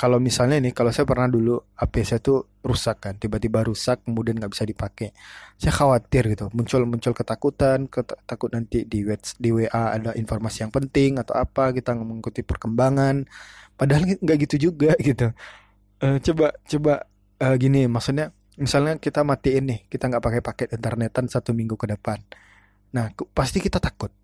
[0.00, 4.40] kalau misalnya nih kalau saya pernah dulu HP saya tuh rusak kan tiba-tiba rusak kemudian
[4.40, 5.12] nggak bisa dipakai.
[5.60, 7.90] Saya khawatir gitu muncul muncul ketakutan
[8.24, 9.04] takut nanti di
[9.42, 13.26] di WA ada informasi yang penting atau apa kita mengikuti perkembangan.
[13.76, 15.34] Padahal nggak gitu juga gitu.
[16.00, 16.94] Uh, coba coba
[17.44, 21.90] uh, gini maksudnya misalnya kita matiin nih kita nggak pakai paket internetan satu minggu ke
[21.90, 22.22] depan.
[22.94, 24.14] Nah pasti kita takut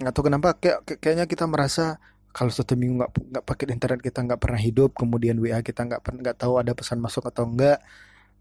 [0.00, 2.00] nggak tahu kenapa kayak kayaknya kita merasa
[2.32, 6.00] kalau satu minggu nggak nggak pakai internet kita nggak pernah hidup kemudian WA kita nggak
[6.00, 7.78] nggak tahu ada pesan masuk atau enggak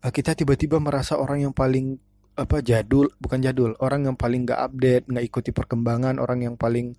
[0.06, 2.00] eh, kita tiba-tiba merasa orang yang paling
[2.39, 6.95] apa jadul bukan jadul orang yang paling nggak update nggak ikuti perkembangan orang yang paling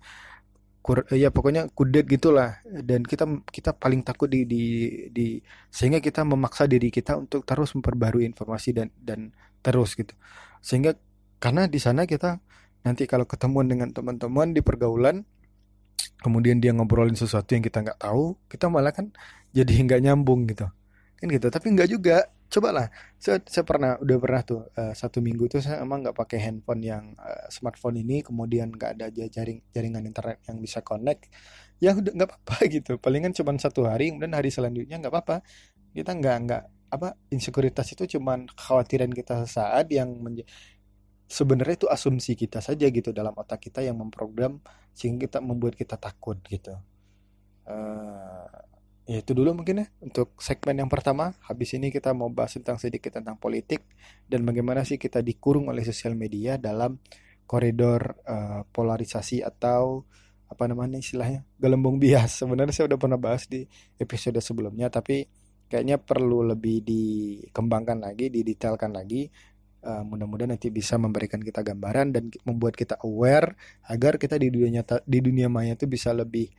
[0.81, 2.59] kur, ya pokoknya kudet gitulah.
[2.65, 4.63] Dan kita kita paling takut di, di
[5.13, 5.37] di
[5.69, 9.29] sehingga kita memaksa diri kita untuk terus memperbarui informasi dan dan
[9.61, 10.13] terus gitu.
[10.59, 10.97] Sehingga
[11.41, 12.41] karena di sana kita
[12.81, 15.25] nanti kalau ketemuan dengan teman-teman di pergaulan
[16.21, 19.09] kemudian dia ngobrolin sesuatu yang kita nggak tahu kita malah kan
[19.51, 20.67] jadi nggak nyambung gitu.
[21.19, 21.47] Kan gitu.
[21.51, 22.17] Tapi nggak juga.
[22.51, 22.91] Cobalah.
[23.15, 26.83] Saya, saya pernah udah pernah tuh uh, satu minggu tuh saya emang nggak pakai handphone
[26.83, 31.31] yang uh, smartphone ini kemudian nggak ada jaring jaringan internet yang bisa connect.
[31.79, 32.99] Ya udah nggak apa-apa gitu.
[32.99, 35.35] Palingan cuma satu hari kemudian hari selanjutnya nggak apa-apa.
[35.95, 40.11] Kita nggak nggak apa insekuritas itu cuman khawatiran kita saat yang
[41.31, 44.59] sebenarnya itu asumsi kita saja gitu dalam otak kita yang memprogram
[44.91, 46.75] sehingga kita membuat kita takut gitu.
[47.63, 48.51] Uh,
[49.07, 51.31] ya itu dulu mungkin ya untuk segmen yang pertama.
[51.47, 53.87] Habis ini kita mau bahas tentang sedikit tentang politik
[54.27, 56.99] dan bagaimana sih kita dikurung oleh sosial media dalam
[57.47, 60.03] koridor uh, polarisasi atau
[60.51, 62.43] apa namanya istilahnya gelembung bias.
[62.43, 63.63] Sebenarnya saya udah pernah bahas di
[63.95, 65.23] episode sebelumnya tapi
[65.71, 69.31] kayaknya perlu lebih dikembangkan lagi, didetailkan lagi
[69.83, 73.57] uh, mudah-mudahan nanti bisa memberikan kita gambaran dan membuat kita aware
[73.89, 76.49] agar kita di dunia nyata di dunia maya itu bisa lebih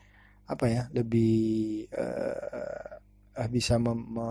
[0.46, 4.28] apa ya lebih uh, bisa mem, me,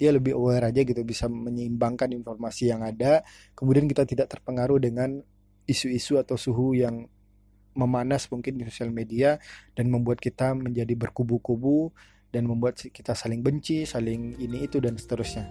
[0.00, 3.22] ya lebih aware aja gitu bisa menyeimbangkan informasi yang ada
[3.54, 5.20] kemudian kita tidak terpengaruh dengan
[5.68, 7.06] isu-isu atau suhu yang
[7.78, 9.38] memanas mungkin di sosial media
[9.78, 11.94] dan membuat kita menjadi berkubu-kubu
[12.30, 15.46] dan membuat kita saling benci, saling ini itu dan seterusnya.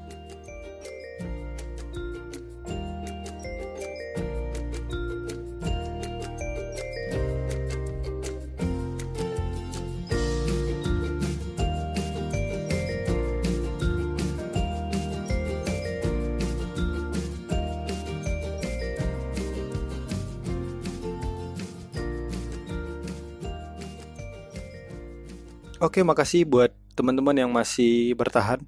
[25.79, 28.59] Oke, makasih buat teman-teman yang masih bertahan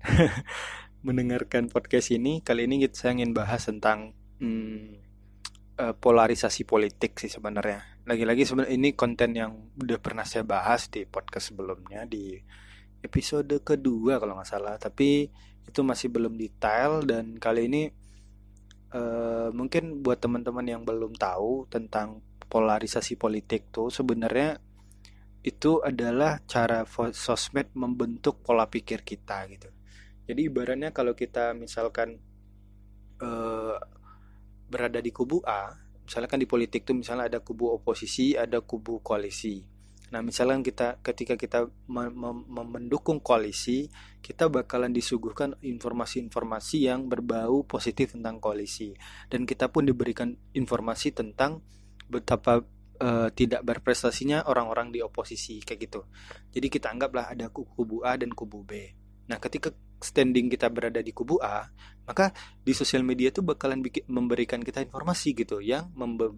[1.08, 2.39] mendengarkan podcast ini.
[2.39, 4.95] Kali ini saya ingin bahas tentang hmm,
[5.76, 8.00] uh, polarisasi politik sih sebenarnya.
[8.08, 12.39] Lagi-lagi sebenarnya ini konten yang udah pernah saya bahas di podcast sebelumnya di
[13.04, 14.80] episode kedua kalau nggak salah.
[14.80, 15.28] Tapi
[15.67, 17.91] itu masih belum detail dan kali ini
[18.95, 24.70] uh, mungkin buat teman-teman yang belum tahu tentang polarisasi politik tuh sebenarnya
[25.41, 29.69] itu adalah cara sosmed membentuk pola pikir kita gitu.
[30.30, 32.21] Jadi ibaratnya kalau kita misalkan
[33.19, 33.75] uh,
[34.69, 35.73] berada di kubu A,
[36.06, 39.65] misalkan di politik tuh misalnya ada kubu oposisi, ada kubu koalisi.
[40.12, 43.88] Nah, misalkan kita ketika kita mendukung koalisi,
[44.19, 48.91] kita bakalan disuguhkan informasi-informasi yang berbau positif tentang koalisi
[49.32, 51.63] dan kita pun diberikan informasi tentang
[52.12, 52.60] betapa
[53.01, 56.01] uh, tidak berprestasinya orang-orang di oposisi kayak gitu.
[56.53, 58.93] Jadi kita anggaplah ada kubu A dan kubu B.
[59.27, 61.69] Nah, ketika standing kita berada di kubu A,
[62.05, 65.89] maka di sosial media itu bakalan bikin, memberikan kita informasi gitu yang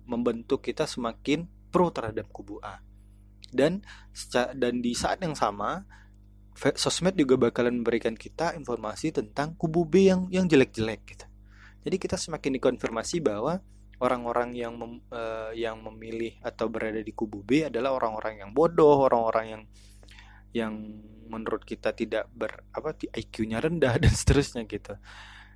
[0.08, 2.80] membentuk kita semakin pro terhadap kubu A.
[3.54, 3.82] Dan
[4.58, 5.86] dan di saat yang sama
[6.78, 11.26] sosmed juga bakalan memberikan kita informasi tentang kubu B yang yang jelek-jelek gitu.
[11.84, 13.60] Jadi kita semakin dikonfirmasi bahwa
[14.04, 19.08] orang-orang yang mem, uh, yang memilih atau berada di kubu B adalah orang-orang yang bodoh,
[19.08, 19.64] orang-orang yang
[20.54, 20.74] yang
[21.32, 25.00] menurut kita tidak ber apa IQ-nya rendah dan seterusnya gitu.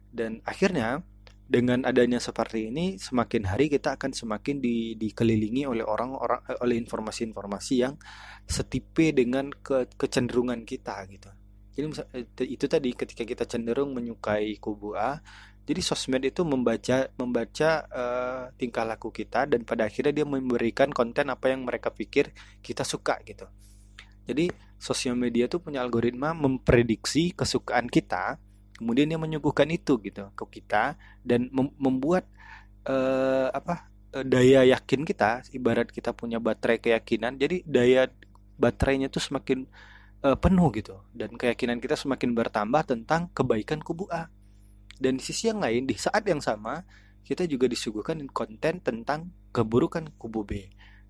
[0.08, 1.04] Dan akhirnya
[1.48, 6.76] dengan adanya seperti ini semakin hari kita akan semakin di, dikelilingi oleh orang-orang eh, oleh
[6.76, 7.96] informasi-informasi yang
[8.44, 11.32] setipe dengan ke, kecenderungan kita gitu.
[11.72, 11.88] Jadi
[12.20, 15.24] eh, itu tadi ketika kita cenderung menyukai kubu A,
[15.68, 21.28] jadi sosmed itu membaca membaca uh, tingkah laku kita dan pada akhirnya dia memberikan konten
[21.28, 22.32] apa yang mereka pikir
[22.64, 23.44] kita suka gitu.
[24.24, 24.48] Jadi
[24.80, 28.40] sosial media itu punya algoritma memprediksi kesukaan kita,
[28.80, 30.96] kemudian dia menyuguhkan itu gitu ke kita
[31.28, 32.24] dan mem membuat
[32.88, 37.36] uh, apa uh, daya yakin kita ibarat kita punya baterai keyakinan.
[37.36, 38.08] Jadi daya
[38.56, 39.68] baterainya itu semakin
[40.24, 44.32] uh, penuh gitu dan keyakinan kita semakin bertambah tentang kebaikan kubu A
[44.98, 46.82] dan di sisi yang lain, di saat yang sama,
[47.22, 50.52] kita juga disuguhkan konten tentang keburukan kubu B.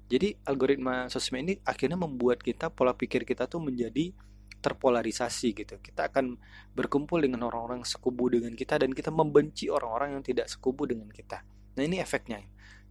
[0.08, 4.16] Jadi algoritma sosmed ini akhirnya membuat kita pola pikir kita tuh menjadi
[4.64, 5.76] terpolarisasi gitu.
[5.84, 6.40] Kita akan
[6.74, 11.44] berkumpul dengan orang-orang sekubu dengan kita dan kita membenci orang-orang yang tidak sekubu dengan kita.
[11.76, 12.40] Nah ini efeknya.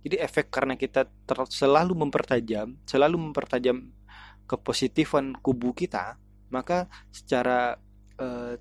[0.07, 1.09] Jadi efek karena kita
[1.51, 3.91] selalu mempertajam, selalu mempertajam
[4.47, 6.15] kepositifan kubu kita,
[6.55, 7.75] maka secara
[8.23, 8.55] uh,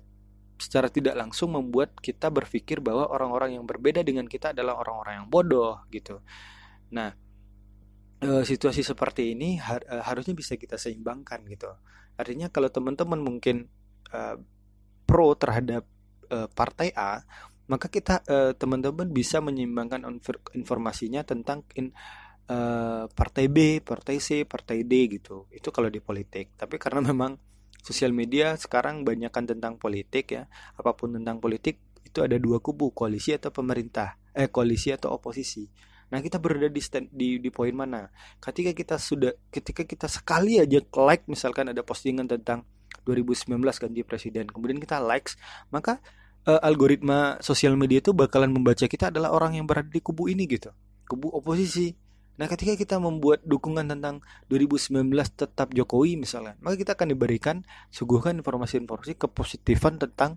[0.56, 5.28] secara tidak langsung membuat kita berpikir bahwa orang-orang yang berbeda dengan kita adalah orang-orang yang
[5.28, 6.20] bodoh gitu.
[6.92, 7.12] Nah,
[8.20, 11.68] e, situasi seperti ini har e, harusnya bisa kita seimbangkan gitu.
[12.16, 13.68] Artinya kalau teman-teman mungkin
[14.08, 14.20] e,
[15.04, 15.84] pro terhadap
[16.28, 17.20] e, partai A,
[17.66, 18.22] maka kita
[18.62, 19.98] teman-teman bisa menyeimbangkan
[20.54, 21.90] informasinya tentang in,
[22.50, 25.50] uh, partai B, partai C, partai D gitu.
[25.50, 26.54] Itu kalau di politik.
[26.54, 27.34] Tapi karena memang
[27.86, 32.90] sosial media sekarang banyakkan tentang politik ya, apa pun tentang politik itu ada dua kubu,
[32.90, 35.70] koalisi atau pemerintah, eh koalisi atau oposisi.
[36.10, 38.10] Nah, kita berada di stand, di di poin mana?
[38.42, 42.66] Ketika kita sudah ketika kita sekali aja like misalkan ada postingan tentang
[43.06, 45.38] 2019 ganti presiden, kemudian kita likes,
[45.70, 46.02] maka
[46.46, 50.46] uh, algoritma sosial media itu bakalan membaca kita adalah orang yang berada di kubu ini
[50.50, 50.74] gitu.
[51.06, 52.05] Kubu oposisi.
[52.36, 54.20] Nah, ketika kita membuat dukungan tentang
[54.52, 60.36] 2019 tetap Jokowi misalnya, maka kita akan diberikan suguhkan informasi-informasi kepositifan tentang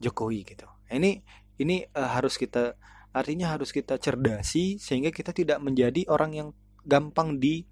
[0.00, 0.64] Jokowi gitu.
[0.88, 1.20] Ini
[1.60, 2.74] ini uh, harus kita
[3.14, 6.48] artinya harus kita cerdasi sehingga kita tidak menjadi orang yang
[6.82, 7.62] gampang di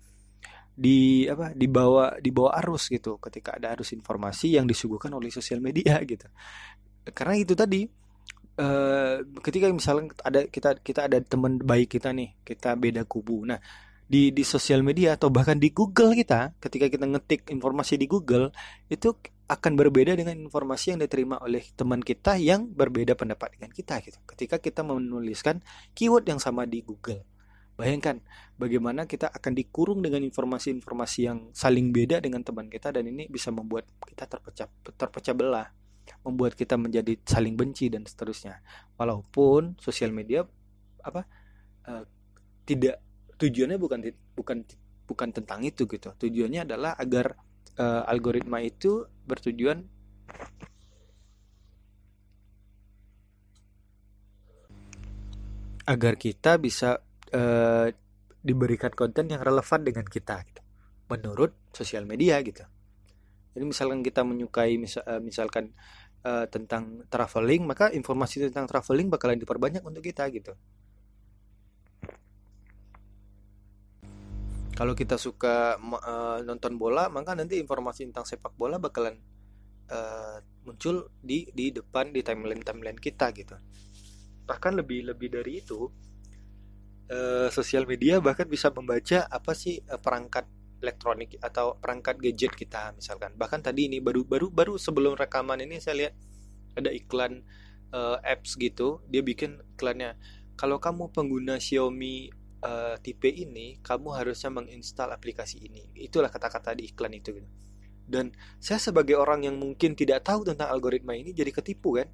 [0.72, 6.00] di apa dibawa dibawa arus gitu ketika ada arus informasi yang disuguhkan oleh sosial media
[6.00, 6.24] gitu
[7.12, 7.84] karena itu tadi
[8.58, 13.60] uh, ketika misalnya ada kita kita ada teman baik kita nih kita beda kubu nah
[14.12, 18.52] di di sosial media atau bahkan di Google kita ketika kita ngetik informasi di Google
[18.92, 19.16] itu
[19.52, 24.16] akan berbeda dengan informasi yang diterima oleh teman kita yang berbeda pendapat dengan kita gitu.
[24.24, 25.60] Ketika kita menuliskan
[25.92, 27.28] keyword yang sama di Google.
[27.72, 28.20] Bayangkan
[28.60, 33.48] bagaimana kita akan dikurung dengan informasi-informasi yang saling beda dengan teman kita dan ini bisa
[33.48, 35.68] membuat kita terpecah terpecah belah,
[36.22, 38.62] membuat kita menjadi saling benci dan seterusnya.
[38.98, 40.46] Walaupun sosial media
[41.02, 41.26] apa
[41.88, 42.04] uh,
[42.62, 43.02] tidak
[43.38, 44.00] tujuannya bukan
[44.38, 44.58] bukan
[45.06, 46.14] bukan tentang itu gitu.
[46.14, 47.34] Tujuannya adalah agar
[47.78, 49.82] uh, algoritma itu bertujuan
[55.82, 57.02] agar kita bisa
[57.34, 57.86] uh,
[58.42, 60.62] diberikan konten yang relevan dengan kita gitu.
[61.10, 62.64] menurut sosial media gitu
[63.52, 65.76] jadi misalkan kita menyukai misal, uh, misalkan
[66.24, 70.56] uh, tentang traveling maka informasi tentang traveling bakalan diperbanyak untuk kita gitu.
[74.72, 79.20] Kalau kita suka uh, nonton bola maka nanti informasi tentang sepak bola bakalan
[79.92, 83.60] uh, muncul di di depan di timeline timeline kita gitu.
[84.48, 85.92] Bahkan lebih lebih dari itu
[87.12, 90.48] uh, sosial media bahkan bisa membaca apa sih uh, perangkat
[90.82, 93.32] elektronik atau perangkat gadget kita misalkan.
[93.38, 96.14] Bahkan tadi ini baru baru baru sebelum rekaman ini saya lihat
[96.74, 97.46] ada iklan
[97.94, 100.18] uh, apps gitu dia bikin iklannya.
[100.58, 102.28] Kalau kamu pengguna Xiaomi
[102.60, 105.86] uh, tipe ini kamu harusnya menginstal aplikasi ini.
[105.94, 107.48] Itulah kata-kata di iklan itu gitu.
[108.02, 112.10] Dan saya sebagai orang yang mungkin tidak tahu tentang algoritma ini jadi ketipu kan?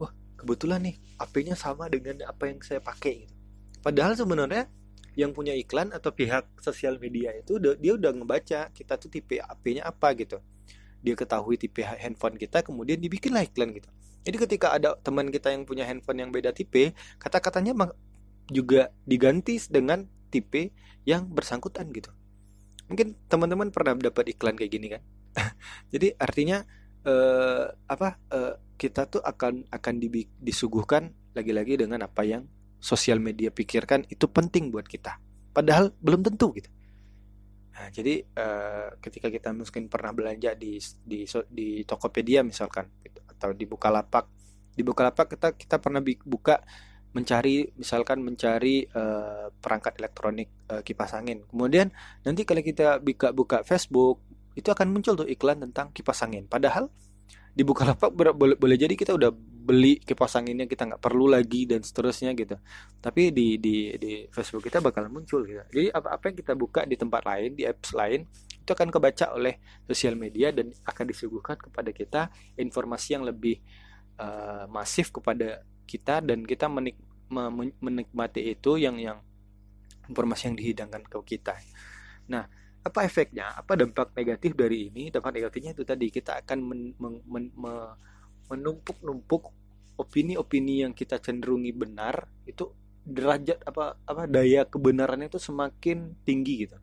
[0.00, 3.34] Wah kebetulan nih AP-nya sama dengan apa yang saya pakai gitu.
[3.84, 4.66] Padahal sebenarnya
[5.16, 9.88] yang punya iklan atau pihak sosial media itu dia udah ngebaca kita tuh tipe AP-nya
[9.88, 10.38] apa gitu
[11.00, 13.88] dia ketahui tipe handphone kita kemudian dibikinlah iklan gitu
[14.26, 17.72] jadi ketika ada teman kita yang punya handphone yang beda tipe kata-katanya
[18.50, 20.74] juga diganti dengan tipe
[21.06, 22.10] yang bersangkutan gitu.
[22.90, 25.02] Mungkin teman-teman pernah dapat iklan kayak gini kan?
[25.94, 26.62] Jadi artinya
[27.06, 32.46] eh, apa eh, kita tuh akan akan di, disuguhkan lagi-lagi dengan apa yang
[32.78, 35.18] sosial media pikirkan itu penting buat kita.
[35.52, 36.68] Padahal belum tentu gitu.
[37.76, 43.52] Nah, jadi eh, ketika kita mungkin pernah belanja di di di Tokopedia misalkan gitu, atau
[43.52, 44.24] di Bukalapak,
[44.72, 46.64] di Bukalapak kita kita pernah buka
[47.16, 51.48] mencari misalkan mencari uh, perangkat elektronik uh, kipas angin.
[51.48, 51.88] Kemudian
[52.20, 54.20] nanti kalau kita buka buka Facebook
[54.52, 56.44] itu akan muncul tuh iklan tentang kipas angin.
[56.44, 56.92] Padahal
[57.56, 59.32] di Bukalapak boleh, boleh jadi kita udah
[59.66, 62.54] beli kipas anginnya kita nggak perlu lagi dan seterusnya gitu.
[63.02, 65.58] Tapi di di di Facebook kita bakal muncul gitu.
[65.74, 68.22] Jadi apa apa yang kita buka di tempat lain di apps lain
[68.62, 69.58] itu akan kebaca oleh
[69.90, 72.22] sosial media dan akan disuguhkan kepada kita
[72.54, 73.58] informasi yang lebih
[74.22, 76.98] uh, masif kepada kita dan kita menik
[77.82, 79.18] menikmati itu yang yang
[80.06, 81.58] informasi yang dihidangkan ke kita.
[82.30, 82.46] Nah,
[82.86, 83.50] apa efeknya?
[83.58, 85.10] Apa dampak negatif dari ini?
[85.10, 87.44] Dampak negatifnya itu tadi kita akan men, men, men,
[88.50, 89.50] menumpuk-numpuk
[89.96, 92.68] opini-opini yang kita cenderungi benar itu
[93.06, 96.76] derajat apa apa daya kebenarannya itu semakin tinggi gitu.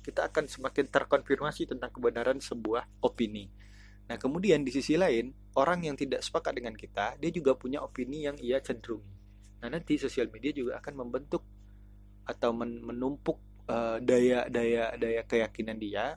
[0.00, 3.50] Kita akan semakin terkonfirmasi tentang kebenaran sebuah opini.
[4.06, 8.22] Nah, kemudian di sisi lain, orang yang tidak sepakat dengan kita, dia juga punya opini
[8.22, 9.12] yang ia cenderungi.
[9.60, 11.42] Nah, nanti sosial media juga akan membentuk
[12.22, 16.14] atau men menumpuk uh, daya daya daya keyakinan dia.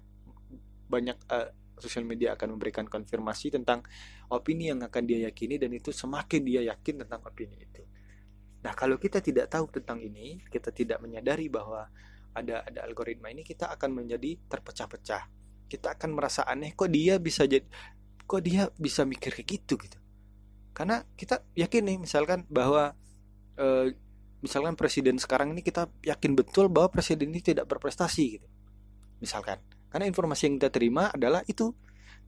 [0.89, 1.49] Banyak uh,
[1.79, 3.81] sosial media akan memberikan konfirmasi tentang
[4.29, 7.83] opini yang akan dia yakini dan itu semakin dia yakin tentang opini itu.
[8.59, 11.87] Nah, kalau kita tidak tahu tentang ini, kita tidak menyadari bahwa
[12.35, 15.23] ada ada algoritma ini, kita akan menjadi terpecah-pecah.
[15.71, 17.63] Kita akan merasa aneh kok dia bisa jadi
[18.29, 19.97] kok dia bisa mikir kayak gitu gitu.
[20.75, 22.93] Karena kita yakin nih misalkan bahwa
[23.57, 23.95] eh,
[24.43, 28.47] misalkan presiden sekarang ini kita yakin betul bahwa presiden ini tidak berprestasi gitu.
[29.23, 29.59] Misalkan
[29.89, 31.73] karena informasi yang kita terima adalah itu.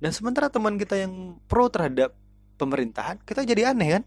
[0.02, 2.18] Dan sementara teman kita yang pro terhadap
[2.58, 4.04] pemerintahan kita jadi aneh kan?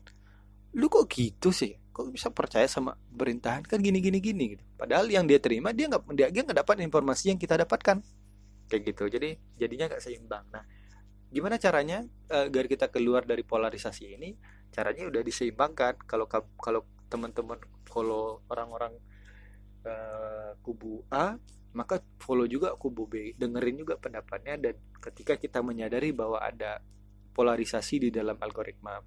[0.74, 1.74] Lu kok gitu sih?
[1.94, 3.62] Kok bisa percaya sama pemerintahan?
[3.62, 4.62] Kan gini gini gini gitu.
[4.74, 8.02] Padahal yang dia terima dia nggak dia nggak dapat informasi yang kita dapatkan.
[8.66, 9.07] Kayak gitu.
[9.07, 10.44] Jadi jadinya nggak seimbang.
[10.50, 10.64] Nah
[11.30, 14.34] gimana caranya uh, agar kita keluar dari polarisasi ini?
[14.74, 16.02] Caranya udah diseimbangkan.
[16.11, 16.26] Kalau
[16.59, 18.98] kalau teman-teman follow orang-orang
[19.86, 21.38] uh, kubu A
[21.74, 26.78] maka follow juga kubu B dengerin juga pendapatnya dan ketika kita menyadari bahwa ada
[27.34, 29.02] polarisasi di dalam algoritma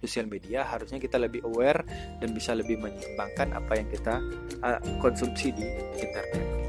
[0.00, 1.84] sosial media harusnya kita lebih aware
[2.22, 4.22] dan bisa lebih menyeimbangkan apa yang kita
[4.64, 5.66] uh, konsumsi di
[6.00, 6.59] internet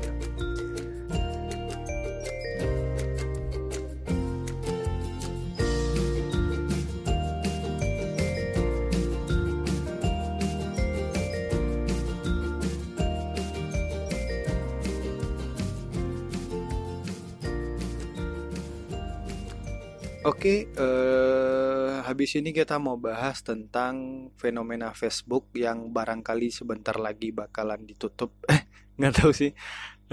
[20.22, 27.90] Oke, eh, habis ini kita mau bahas tentang fenomena Facebook yang barangkali sebentar lagi bakalan
[27.90, 28.30] ditutup.
[28.54, 28.62] Eh,
[29.02, 29.50] nggak tahu sih.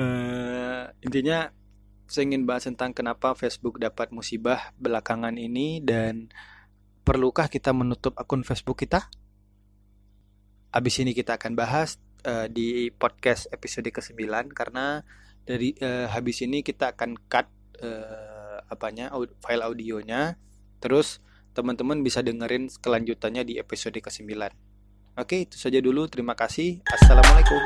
[0.00, 1.52] Eh, intinya,
[2.08, 6.32] saya ingin bahas tentang kenapa Facebook dapat musibah belakangan ini dan
[7.04, 9.12] perlukah kita menutup akun Facebook kita?
[10.72, 15.04] Habis ini kita akan bahas eh, di podcast episode ke-9 karena
[15.44, 17.44] dari eh, habis ini kita akan cut.
[17.76, 18.27] Eh,
[18.68, 19.10] apanya
[19.42, 20.36] file audionya
[20.78, 21.18] terus
[21.58, 24.30] teman-teman bisa dengerin kelanjutannya di episode ke-9.
[25.18, 26.06] Oke, itu saja dulu.
[26.06, 26.78] Terima kasih.
[26.86, 27.58] Assalamualaikum.